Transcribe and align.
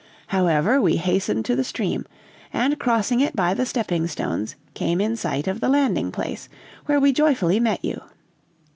"However, 0.29 0.81
we 0.81 0.95
hastened 0.95 1.45
to 1.45 1.55
the 1.55 1.63
stream; 1.63 2.07
and 2.51 2.79
crossing 2.79 3.19
it 3.19 3.35
by 3.35 3.53
the 3.53 3.67
stepping 3.67 4.07
stones, 4.07 4.55
came 4.73 4.99
in 4.99 5.15
sight 5.15 5.47
of 5.47 5.59
the 5.59 5.69
landing 5.69 6.11
place, 6.11 6.49
where 6.87 6.99
we 6.99 7.13
joyfully 7.13 7.59
met 7.59 7.85
you. 7.85 8.01